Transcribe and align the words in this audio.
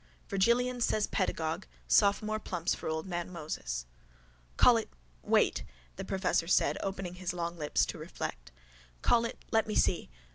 VIRGILIAN, 0.29 0.81
SAYS 0.81 1.05
PEDAGOGUE. 1.05 1.67
SOPHOMORE 1.87 2.39
PLUMPS 2.39 2.73
FOR 2.73 2.89
OLD 2.89 3.05
MAN 3.05 3.29
MOSES. 3.31 3.85
—Call 4.57 4.75
it, 4.77 4.89
wait, 5.21 5.63
the 5.95 6.03
professor 6.03 6.47
said, 6.47 6.75
opening 6.81 7.13
his 7.13 7.33
long 7.33 7.55
lips 7.55 7.81
wide 7.83 7.89
to 7.91 7.97
reflect. 7.99 8.51
Call 9.03 9.25
it, 9.25 9.45
let 9.51 9.67
me 9.67 9.75
see. 9.75 10.09